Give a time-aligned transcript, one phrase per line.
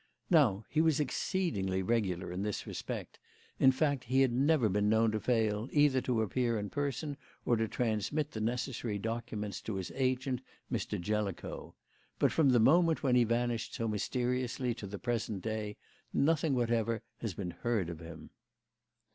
[0.31, 3.19] Now, he was exceedingly regular in this respect;
[3.59, 7.55] in fact, he had never been known to fail, either to appear in person or
[7.55, 10.41] to transmit the necessary documents to his agent,
[10.71, 10.99] Mr.
[10.99, 11.75] Jellicoe.
[12.17, 15.77] But from the moment when he vanished so mysteriously to the present day,
[16.11, 18.31] nothing whatever has been heard of him."